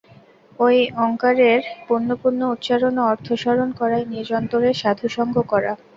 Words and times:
এই 0.59 0.79
ওঙ্কারের 0.97 1.59
পুনঃপুন 1.85 2.35
উচ্চারণ 2.53 2.95
ও 2.99 3.07
অর্থ 3.11 3.27
স্মরণ 3.41 3.69
করাই 3.79 4.03
নিজ 4.11 4.27
অন্তরে 4.39 4.69
সাধুসঙ্গ 4.81 5.35
করা। 5.51 5.71